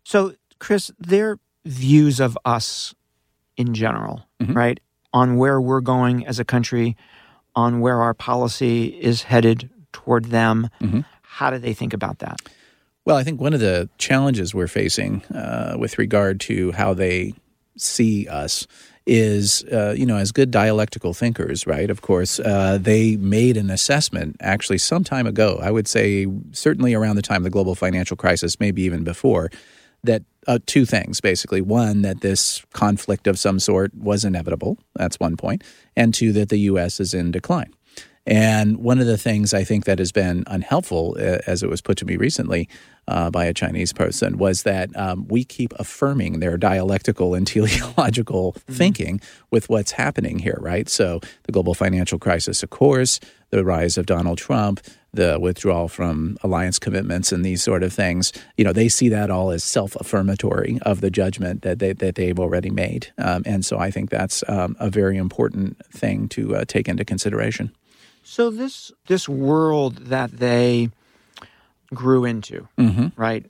[0.02, 2.94] So, Chris, their views of us
[3.56, 4.52] in general, mm-hmm.
[4.52, 4.80] right?
[5.12, 6.96] On where we're going as a country,
[7.54, 10.68] on where our policy is headed toward them.
[10.80, 11.00] Mm-hmm.
[11.22, 12.40] How do they think about that?
[13.04, 17.34] Well, I think one of the challenges we're facing uh, with regard to how they
[17.76, 18.66] see us
[19.06, 21.90] is, uh, you know, as good dialectical thinkers, right?
[21.90, 25.58] Of course, uh, they made an assessment actually some time ago.
[25.60, 29.50] I would say certainly around the time of the global financial crisis, maybe even before,
[30.04, 31.60] that uh, two things basically.
[31.60, 34.78] One, that this conflict of some sort was inevitable.
[34.94, 35.62] That's one point.
[35.96, 37.00] And two, that the U.S.
[37.00, 37.74] is in decline.
[38.26, 41.82] And one of the things I think that has been unhelpful, uh, as it was
[41.82, 42.68] put to me recently
[43.06, 48.52] uh, by a Chinese person, was that um, we keep affirming their dialectical and teleological
[48.52, 48.72] mm-hmm.
[48.72, 50.88] thinking with what's happening here, right?
[50.88, 54.80] So the global financial crisis, of course, the rise of Donald Trump,
[55.12, 59.30] the withdrawal from alliance commitments and these sort of things, you know, they see that
[59.30, 63.78] all as self-affirmatory of the judgment that they that they've already made, um, and so
[63.78, 67.70] I think that's um, a very important thing to uh, take into consideration.
[68.24, 70.88] So this this world that they
[71.92, 73.08] grew into, mm-hmm.
[73.16, 73.46] right?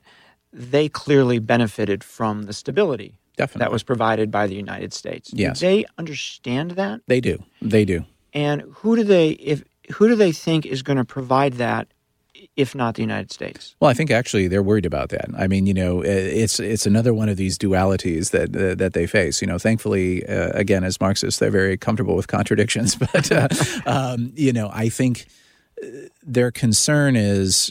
[0.53, 3.65] They clearly benefited from the stability Definitely.
[3.65, 5.31] that was provided by the United States.
[5.33, 5.61] Yes.
[5.61, 7.01] Do they understand that?
[7.07, 7.43] They do.
[7.63, 8.05] They do.
[8.33, 11.89] And who do they if who do they think is going to provide that
[12.57, 13.75] if not the United States?
[13.81, 15.27] Well, I think actually they're worried about that.
[15.37, 19.07] I mean, you know, it's it's another one of these dualities that uh, that they
[19.07, 19.41] face.
[19.41, 22.97] You know, thankfully, uh, again, as Marxists, they're very comfortable with contradictions.
[23.15, 23.49] But uh,
[23.87, 25.27] um, you know, I think
[25.83, 25.87] uh,
[26.23, 27.71] their concern is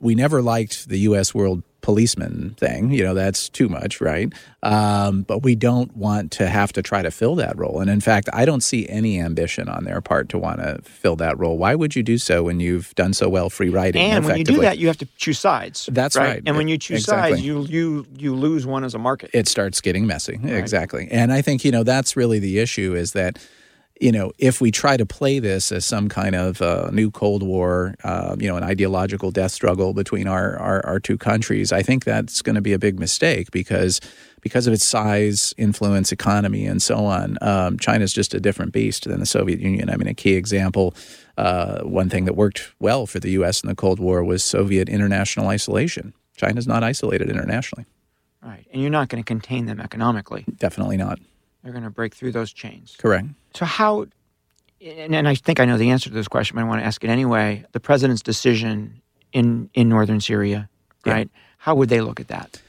[0.00, 1.34] we never liked the U.S.
[1.34, 2.90] world policeman thing.
[2.90, 4.32] You know, that's too much, right?
[4.62, 7.78] Um, but we don't want to have to try to fill that role.
[7.78, 11.14] And in fact, I don't see any ambition on their part to want to fill
[11.16, 11.58] that role.
[11.58, 14.00] Why would you do so when you've done so well free riding?
[14.00, 15.90] And when you do that, you have to choose sides.
[15.92, 16.26] That's right.
[16.26, 16.42] right.
[16.46, 17.32] And when you choose exactly.
[17.32, 19.28] sides, you you you lose one as a market.
[19.34, 20.38] It starts getting messy.
[20.42, 20.54] Right.
[20.54, 21.06] Exactly.
[21.10, 23.38] And I think you know that's really the issue is that
[24.00, 27.42] you know, if we try to play this as some kind of uh, new Cold
[27.42, 31.82] War, uh, you know, an ideological death struggle between our, our, our two countries, I
[31.82, 34.00] think that's going to be a big mistake because
[34.40, 37.38] because of its size, influence, economy, and so on.
[37.40, 39.88] Um, China's just a different beast than the Soviet Union.
[39.88, 40.94] I mean, a key example,
[41.38, 43.62] uh, one thing that worked well for the U.S.
[43.62, 46.12] in the Cold War was Soviet international isolation.
[46.36, 47.86] China's not isolated internationally.
[48.42, 50.44] Right, and you're not going to contain them economically.
[50.58, 51.20] Definitely not.
[51.62, 52.96] They're going to break through those chains.
[52.98, 53.28] Correct.
[53.54, 54.06] So how?
[54.80, 57.02] And, I think I know the answer to this question, but I want to ask
[57.02, 57.64] it anyway.
[57.72, 59.00] The president's decision
[59.32, 60.68] in in northern Syria,
[61.06, 61.30] right?
[61.32, 61.40] Yeah.
[61.58, 62.60] How would they look at that?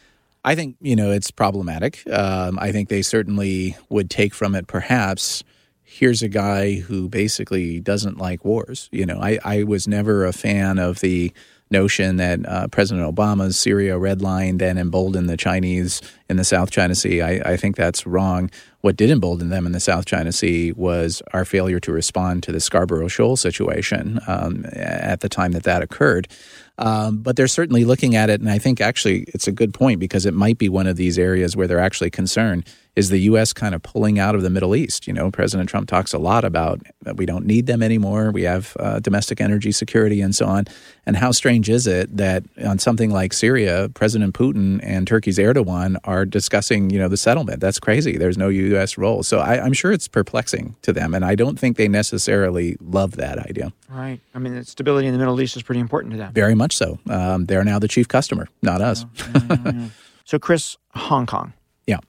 [0.46, 2.08] I think you know it's problematic.
[2.10, 5.44] Um, I think they certainly would take from it, perhaps.
[5.84, 8.90] Here's a guy who basically doesn't like wars.
[8.92, 11.32] You know, I, I was never a fan of the
[11.76, 16.72] notion that uh, President Obama's Syria red line then emboldened the Chinese in the South
[16.72, 17.22] China Sea.
[17.22, 18.50] I, I, think that's wrong.
[18.80, 22.54] What did embolden them in the South China Sea was our failure to respond to
[22.54, 26.30] the Scarborough Shoal situation um, at the time that that occurred.
[26.78, 30.00] Um, but they're certainly looking at it, and I think actually it's a good point
[30.00, 33.52] because it might be one of these areas where they're actually concerned is the U.S.
[33.54, 35.08] kind of pulling out of the Middle East.
[35.08, 38.32] You know, President Trump talks a lot about that we don't need them anymore.
[38.32, 40.66] We have uh, domestic energy security and so on.
[41.06, 45.98] And how strange is it that on something like Syria, President Putin and Turkey's Erdogan
[46.06, 47.60] are discussing, you know, the settlement?
[47.60, 48.18] That's crazy.
[48.18, 48.98] There's no U.S.
[48.98, 49.24] role.
[49.24, 53.18] So I, I'm sure it's perplexing to them, and I don't think they necessarily love
[53.18, 53.74] that idea.
[53.90, 54.20] Right.
[54.34, 56.34] I mean, stability in the Middle East is pretty important to them.
[56.34, 56.98] Very much so.
[57.10, 59.06] Um, they're now the chief customer, not us.
[59.18, 59.88] Yeah, yeah, yeah.
[60.26, 61.54] so, Chris, Hong Kong.
[61.88, 62.00] Yeah.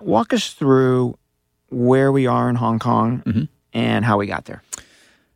[0.00, 1.18] Walk us through
[1.70, 3.44] where we are in Hong Kong Mm-hmm.
[3.72, 4.62] and how we got there.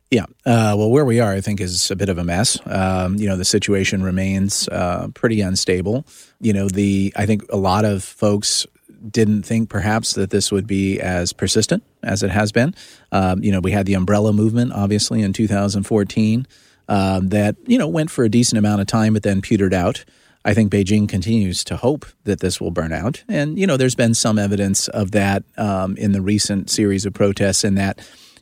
[0.09, 0.25] Yeah.
[0.45, 2.59] Uh, well, where we are, I think, is a bit of a mess.
[2.65, 6.05] Um, you know, the situation remains uh, pretty unstable.
[6.41, 8.67] You know, the I think a lot of folks
[9.09, 12.75] didn't think perhaps that this would be as persistent as it has been.
[13.11, 16.45] Um, you know, we had the umbrella movement, obviously, in 2014
[16.89, 20.03] um, that you know went for a decent amount of time, but then petered out.
[20.43, 23.95] I think Beijing continues to hope that this will burn out, and you know, there's
[23.95, 27.99] been some evidence of that um, in the recent series of protests, and that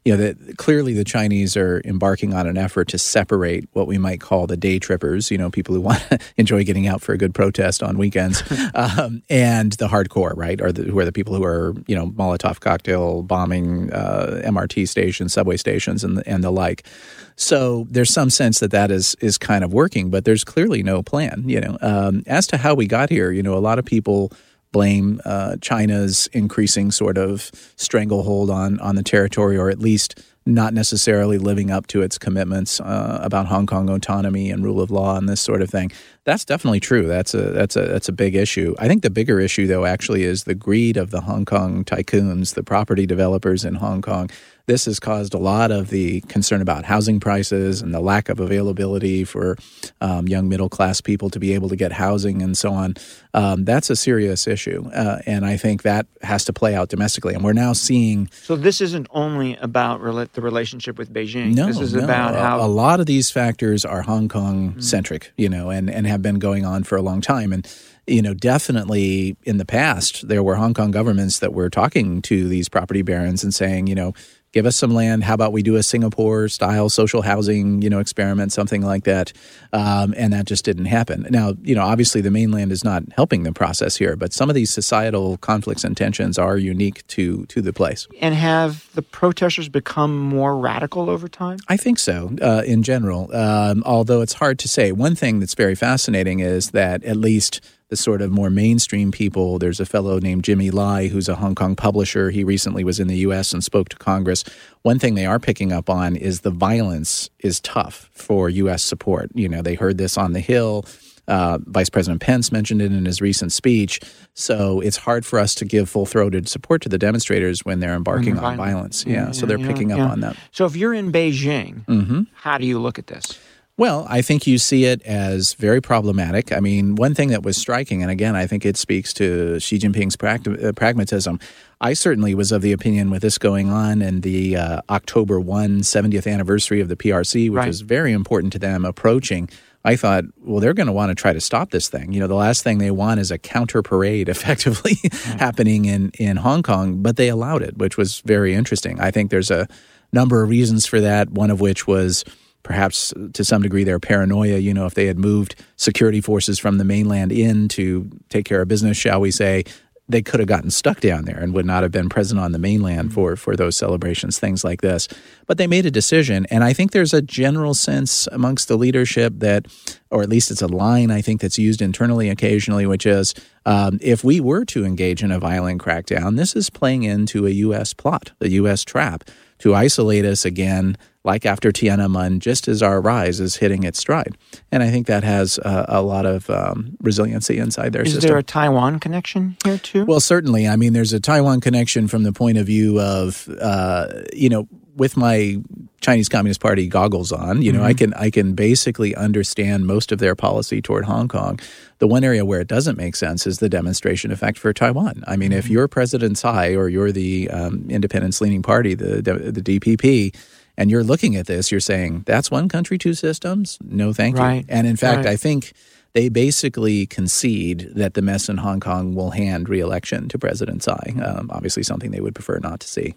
[0.10, 4.00] you know that clearly the Chinese are embarking on an effort to separate what we
[4.00, 7.14] might call the day trippers, you know, people who want to enjoy getting out for
[7.14, 8.42] a good protest on weekends,
[8.74, 12.08] um, and the hardcore, right, or the, who are the people who are you know
[12.08, 16.88] Molotov cocktail bombing uh, MRT stations, subway stations, and the, and the like.
[17.36, 21.04] So there's some sense that that is is kind of working, but there's clearly no
[21.04, 21.44] plan.
[21.46, 24.32] You know, um, as to how we got here, you know, a lot of people
[24.72, 30.74] blame uh, China's increasing sort of stranglehold on on the territory, or at least not
[30.74, 35.16] necessarily living up to its commitments uh, about Hong Kong autonomy and rule of law
[35.18, 35.92] and this sort of thing.
[36.24, 37.08] That's definitely true.
[37.08, 38.76] That's a that's a that's a big issue.
[38.80, 42.56] I think the bigger issue, though, actually, is the greed of the Hong Kong tycoons,
[42.56, 44.30] the property developers in Hong Kong.
[44.70, 48.40] This has caused a lot of the concern about housing prices and the lack of
[48.40, 49.58] availability for
[50.00, 52.94] um, young middle class people to be able to get housing and so on.
[53.34, 57.34] Um, that's a serious issue, uh, and I think that has to play out domestically.
[57.34, 61.56] And we're now seeing So, this isn't only about rela- the relationship with Beijing.
[61.56, 62.04] no, this is no.
[62.04, 66.06] about how a lot of these factors are Hong Kong centric, you know, and, and
[66.06, 67.52] have been going on for a long time.
[67.54, 67.68] And,
[68.06, 72.48] you know, definitely in the past, there were Hong Kong governments that were talking to
[72.48, 74.14] these property barons and saying, you know,
[74.52, 75.24] give us some land.
[75.24, 79.32] How about we do a Singapore style social housing, you know, experiment, something like that?
[79.74, 81.28] Um, and that just didn't happen.
[81.30, 84.56] Now, you know, obviously the mainland is not helping the process here, but some of
[84.56, 88.08] these societal conflicts and tensions are unique to to the place.
[88.22, 91.60] and have the protesters become more radical over time?
[91.68, 93.34] I think so, uh, in general.
[93.36, 94.92] Um, although it's hard to say.
[94.92, 99.58] One thing that's very fascinating is that at least the sort of more mainstream people,
[99.60, 102.30] there's a fellow named Jimmy Lai who's a Hong Kong publisher.
[102.30, 103.52] He recently was in the U.S.
[103.52, 104.44] and spoke to Congress.
[104.84, 108.84] One thing they are picking up on is the violence is tough for U.S.
[108.84, 109.32] support.
[109.34, 110.86] You know, they heard this on the Hill.
[111.28, 114.00] Uh, Vice President Pence mentioned it in his recent speech.
[114.34, 117.94] So it's hard for us to give full throated support to the demonstrators when they're
[117.94, 119.06] embarking they're on violence.
[119.06, 120.10] Yeah, Yeah, so they're yeah, picking up yeah.
[120.10, 120.36] on that.
[120.52, 123.40] So, if you're in Beijing, hmm how do you look at this?
[123.80, 126.52] Well, I think you see it as very problematic.
[126.52, 129.80] I mean, one thing that was striking, and again, I think it speaks to Xi
[129.80, 131.40] Jinping's uh, pragmatism.
[131.80, 135.80] I certainly was of the opinion with this going on and the uh, October 1
[135.80, 137.68] 70th anniversary of the PRC, which Right.
[137.68, 139.48] was very important to them approaching.
[139.86, 142.12] I thought, well, they're going to want to try to stop this thing.
[142.12, 146.36] You know, the last thing they want is a counter parade effectively happening in, in
[146.36, 149.00] Hong Kong, but they allowed it, which was very interesting.
[149.00, 149.70] I think there's a
[150.12, 152.26] number of reasons for that, one of which was
[152.64, 154.58] perhaps to some degree their paranoia.
[154.58, 158.62] You know, if they had moved security forces from the mainland in to take care
[158.62, 159.64] of business, shall we say,
[160.10, 162.58] they could have gotten stuck down there and would not have been present on the
[162.58, 165.08] mainland for for those celebrations, things like this.
[165.46, 169.34] But they made a decision, and I think there's a general sense amongst the leadership
[169.38, 169.68] that,
[170.10, 173.36] or at least it's a line I think that's used internally occasionally, which is
[173.68, 177.52] um, if we were to engage in a violent crackdown, this is playing into a
[177.52, 177.94] U.S.
[177.94, 178.84] plot, a U.S.
[178.84, 179.24] trap
[179.60, 184.38] to isolate us again, like after Tiananmen, just as our rise is hitting its stride.
[184.72, 188.28] And I think that has uh, a lot of um, resiliency inside their Is system.
[188.28, 190.06] Is there a Taiwan connection here, too?
[190.06, 190.68] Well, certainly.
[190.68, 194.68] I mean, there's a Taiwan connection from the point of view of, uh, you know,
[194.96, 195.58] with my
[196.02, 200.20] Chinese Communist Party goggles on, you know, I can I can basically understand most of
[200.20, 201.60] their policy toward Hong Kong.
[202.00, 205.24] The one area where it doesn't make sense is the demonstration effect for Taiwan.
[205.26, 209.62] I mean, if you're President Tsai or you're the um, independence leaning party, the the
[209.62, 210.36] DPP,
[210.80, 213.78] and you're looking at this, you're saying that's one country, two systems.
[213.84, 214.64] No, thank you.
[214.70, 215.34] And in fact, Right.
[215.34, 215.74] I think
[216.14, 221.14] they basically concede that the mess in Hong Kong will hand re-election to President Tsai.
[221.24, 223.14] Um, obviously, something they would prefer not to see.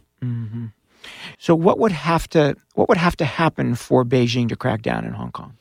[1.38, 5.04] so, what would have to what would have to happen for Beijing to crack down
[5.04, 5.54] in Hong Kong?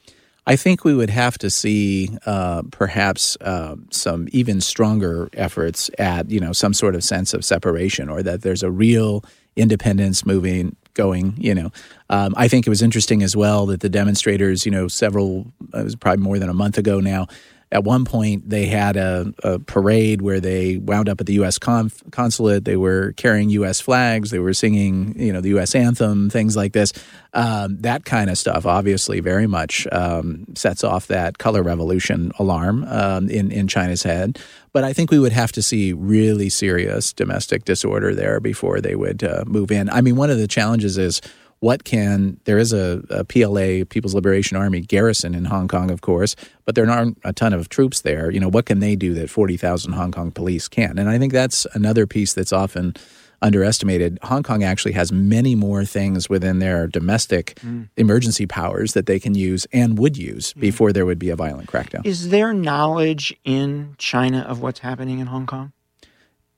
[0.48, 6.30] I think we would have to see uh, perhaps uh, some even stronger efforts at
[6.32, 9.24] you know some sort of sense of separation, or that there's a real
[9.56, 11.34] independence moving going.
[11.38, 11.72] You know,
[12.10, 15.84] um, I think it was interesting as well that the demonstrators, you know, several it
[15.84, 17.28] was probably more than a month ago now,
[17.72, 21.58] at one point they had a, a, parade where they wound up at the U.S.
[21.58, 22.66] Conf- consulate.
[22.66, 23.80] They were carrying U.S.
[23.80, 24.30] flags.
[24.30, 25.74] They were singing, you know, the U.S.
[25.74, 26.92] anthem, things like this.
[27.34, 32.84] Um, that kind of stuff, obviously, very much um, sets off that color revolution alarm
[32.90, 34.38] um, in in China's head.
[34.74, 38.96] But I think we would have to see really serious domestic disorder there before they
[38.96, 39.90] would uh, move in.
[39.90, 41.22] I mean, one of the challenges is
[41.62, 46.02] what can there is a, a, PLA People's Liberation Army garrison in Hong Kong, of
[46.02, 46.36] course,
[46.66, 48.32] but there aren't a ton of troops there.
[48.32, 50.98] You know, what can they do that forty thousand Hong Kong police can?
[50.98, 52.96] And I think that's another piece that's often
[53.44, 54.20] underestimated.
[54.24, 57.90] Hong Kong actually has many more things within their domestic mm.
[57.96, 60.62] emergency powers that they can use and would use mm.
[60.62, 62.06] before there would be a violent crackdown.
[62.06, 65.74] Is there knowledge in China of what's happening in Hong Kong?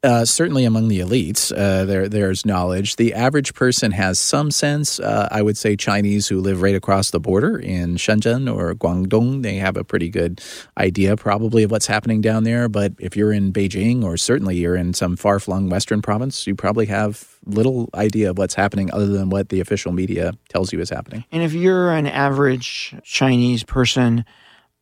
[0.03, 2.97] Uh, certainly among the elites, uh, there there's knowledge.
[2.97, 4.99] The average person has some sense.
[4.99, 9.43] Uh, I would say Chinese who live right across the border in Shenzhen or Guangdong,
[9.43, 10.41] they have a pretty good
[10.77, 12.67] idea probably of what's happening down there.
[12.67, 16.53] But if you're in Beijing or certainly you're in some far flung Western province, you
[16.53, 20.81] probably have little idea of what's happening other than what the official media tells you
[20.81, 21.23] is happening.
[21.31, 24.25] And if you're an average Chinese person,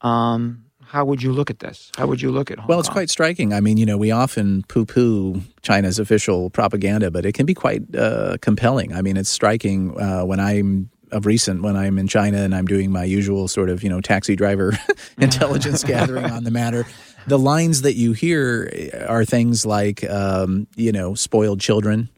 [0.02, 1.90] um, how would you look at this?
[1.98, 2.96] How would you look at Hong Well, it's Kong?
[2.96, 3.54] quite striking.
[3.54, 7.54] I mean, you know, we often poo poo China's official propaganda, but it can be
[7.54, 8.94] quite uh, compelling.
[8.94, 12.66] I mean, it's striking uh, when I'm of recent when I'm in China and I'm
[12.66, 14.78] doing my usual sort of, you know, taxi driver
[15.18, 16.86] intelligence gathering on the matter.
[17.28, 18.70] The lines that you hear
[19.08, 22.10] are things like, um, you know, spoiled children.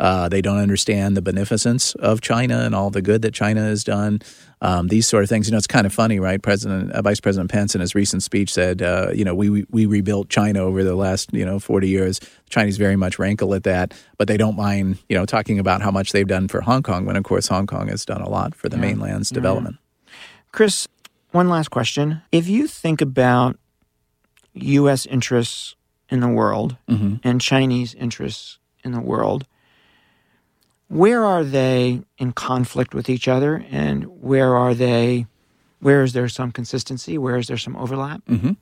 [0.00, 3.84] Uh, they don't understand the beneficence of China and all the good that China has
[3.84, 4.18] done
[4.62, 5.46] um, these sort of things.
[5.46, 6.40] You know, it's kind of funny, right?
[6.40, 9.84] President uh, Vice President Pence in his recent speech said, uh, you know, we we
[9.84, 12.18] rebuilt China over the last you know forty years.
[12.18, 15.82] The Chinese very much rankle at that, but they don't mind you know talking about
[15.82, 18.28] how much they've done for Hong Kong when of course Hong Kong has done a
[18.28, 18.82] lot for the yeah.
[18.82, 19.34] mainland's yeah.
[19.34, 19.76] development.
[20.50, 20.88] Chris,
[21.32, 23.58] one last question: If you think about
[24.54, 25.04] U.S.
[25.04, 25.76] interests
[26.08, 27.16] in the world mm-hmm.
[27.22, 29.46] and Chinese interests in the world
[30.90, 35.24] where are they in conflict with each other and where are they
[35.78, 38.52] where is there some consistency where is there some overlap mm-hmm.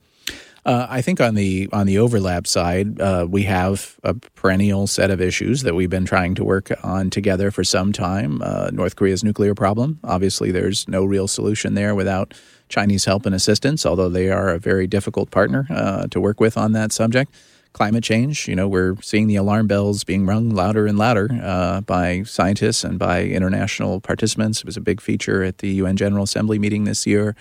[0.63, 5.09] uh, I think on the on the overlap side, uh, we have a perennial set
[5.09, 8.41] of issues that we've been trying to work on together for some time.
[8.43, 9.99] Uh, North Korea's nuclear problem.
[10.03, 12.33] Obviously, there's no real solution there without
[12.67, 13.85] Chinese help and assistance.
[13.85, 17.33] Although they are a very difficult partner uh, to work with on that subject
[17.73, 18.47] climate change.
[18.47, 22.83] You know, we're seeing the alarm bells being rung louder and louder uh, by scientists
[22.83, 24.59] and by international participants.
[24.59, 27.35] It was a big feature at the UN General Assembly meeting this year.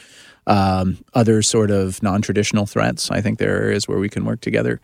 [0.47, 4.25] Um, other sort of non traditional threats, I think there are areas where we can
[4.25, 4.81] work together.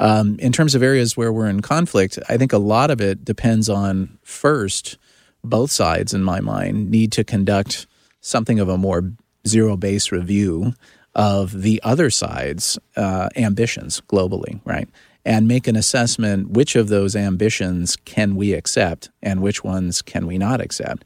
[0.00, 3.24] Um, in terms of areas where we're in conflict, I think a lot of it
[3.24, 4.98] depends on first,
[5.44, 7.86] both sides, in my mind, need to conduct
[8.20, 9.12] something of a more
[9.46, 10.74] zero base review
[11.14, 14.88] of the other side's uh, ambitions globally, right?
[15.24, 20.26] And make an assessment which of those ambitions can we accept and which ones can
[20.26, 21.04] we not accept.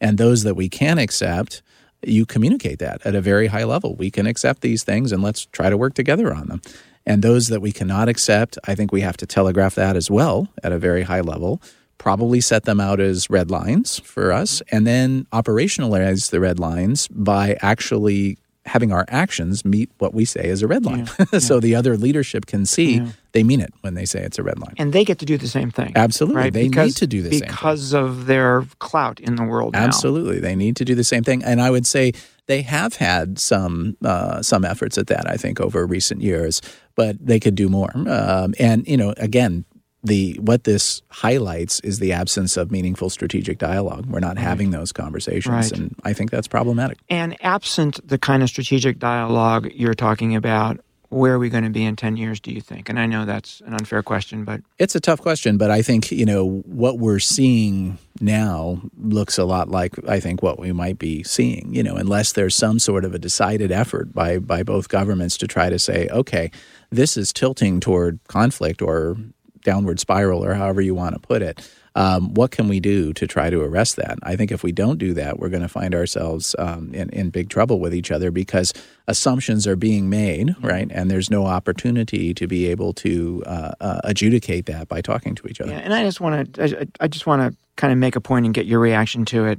[0.00, 1.62] And those that we can accept,
[2.02, 3.94] you communicate that at a very high level.
[3.94, 6.62] We can accept these things and let's try to work together on them.
[7.06, 10.48] And those that we cannot accept, I think we have to telegraph that as well
[10.62, 11.60] at a very high level
[12.00, 17.06] probably set them out as red lines for us, and then operationalize the red lines
[17.08, 18.38] by actually
[18.70, 21.08] having our actions meet what we say is a red line.
[21.32, 23.08] Yeah, so the other leadership can see yeah.
[23.32, 24.74] they mean it when they say it's a red line.
[24.78, 25.92] And they get to do the same thing.
[25.96, 26.40] Absolutely.
[26.40, 26.52] Right?
[26.52, 29.84] They because, need to do the same Because of their clout in the world now.
[29.84, 30.38] Absolutely.
[30.38, 31.42] They need to do the same thing.
[31.44, 32.12] And I would say
[32.46, 36.62] they have had some uh, some efforts at that, I think, over recent years,
[36.94, 37.90] but they could do more.
[37.94, 39.64] Um, and, you know, again,
[40.02, 44.06] the what this highlights is the absence of meaningful strategic dialogue.
[44.06, 44.42] We're not right.
[44.42, 45.72] having those conversations, right.
[45.72, 46.98] and I think that's problematic.
[47.08, 50.80] And absent the kind of strategic dialogue you're talking about,
[51.10, 52.88] where are we going to be in 10 years, do you think?
[52.88, 54.60] And I know that's an unfair question, but.
[54.78, 59.44] It's a tough question, but I think, you know, what we're seeing now looks a
[59.44, 63.04] lot like, I think, what we might be seeing, you know, unless there's some sort
[63.04, 66.50] of a decided effort by, by both governments to try to say, okay,
[66.90, 69.16] this is tilting toward conflict or
[69.64, 71.60] downward spiral or however you want to put it.
[71.96, 74.16] Um, what can we do to try to arrest that?
[74.22, 77.30] I think if we don't do that, we're going to find ourselves um, in, in
[77.30, 78.72] big trouble with each other because
[79.08, 80.88] assumptions are being made, right?
[80.92, 85.48] And there's no opportunity to be able to uh, uh, adjudicate that by talking to
[85.48, 85.72] each other.
[85.72, 88.20] Yeah, and I just want to, I, I just want to kind of make a
[88.20, 89.58] point and get your reaction to it.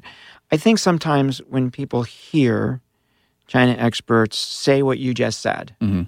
[0.54, 2.80] I think sometimes when people hear
[3.47, 6.08] China experts say what you just said, Mhm.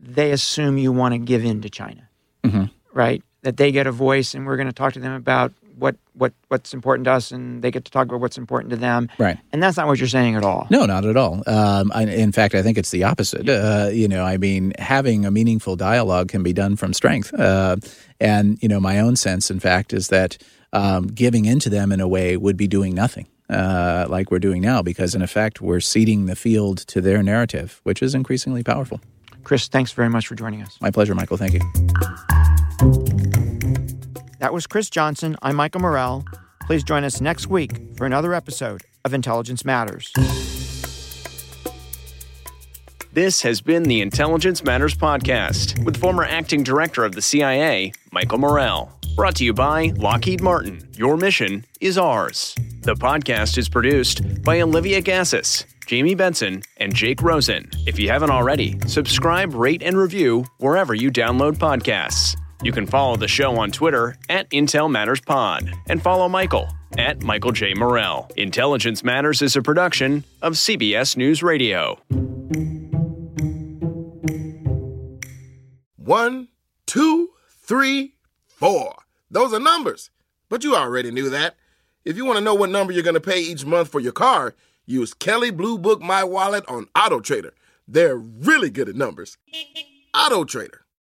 [0.00, 2.08] they assume you want to give in to China,
[2.44, 2.70] Mhm.
[2.92, 3.22] Right?
[3.42, 6.32] That they get a voice, and we're going to talk to them about what what
[6.48, 9.08] what's important to us, and they get to talk about what's important to them.
[9.18, 9.38] Right.
[9.52, 10.66] And that's not what you're saying at all.
[10.70, 11.42] No, not at all.
[11.46, 13.48] Um, I, in fact, I think it's the opposite.
[13.48, 17.34] Uh, you know, I mean, having a meaningful dialogue can be done from strength.
[17.34, 17.76] Uh,
[18.20, 20.38] and, you know, my own sense, in fact, is that
[20.72, 23.26] um, giving into them in a way would be doing nothing.
[23.50, 27.80] Uh, like we're doing now, because in effect, we're ceding the field to their narrative,
[27.82, 29.00] which is increasingly powerful.
[29.42, 30.78] Chris, thanks very much for joining us.
[30.80, 31.36] My pleasure, Michael.
[31.36, 32.31] Thank you.
[34.40, 35.36] That was Chris Johnson.
[35.40, 36.24] I'm Michael Morell.
[36.66, 40.12] Please join us next week for another episode of Intelligence Matters.
[43.12, 48.38] This has been the Intelligence Matters Podcast with former acting director of the CIA, Michael
[48.38, 48.90] Morell.
[49.14, 50.88] Brought to you by Lockheed Martin.
[50.94, 52.56] Your mission is ours.
[52.80, 57.70] The podcast is produced by Olivia Gazis, Jamie Benson, and Jake Rosen.
[57.86, 62.36] If you haven't already, subscribe, rate, and review wherever you download podcasts.
[62.62, 67.20] You can follow the show on Twitter at Intel Matters Pod and follow Michael at
[67.20, 67.74] Michael J.
[67.74, 68.30] Morell.
[68.36, 71.98] Intelligence Matters is a production of CBS News Radio.
[75.96, 76.48] One,
[76.86, 78.14] two, three,
[78.46, 78.94] four.
[79.28, 80.10] Those are numbers.
[80.48, 81.56] But you already knew that.
[82.04, 84.12] If you want to know what number you're going to pay each month for your
[84.12, 84.54] car,
[84.86, 87.54] use Kelley Blue Book My Wallet on Auto Trader.
[87.88, 89.36] They're really good at numbers.
[90.14, 90.81] Auto Trader.